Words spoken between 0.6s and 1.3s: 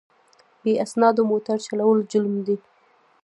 بې اسنادو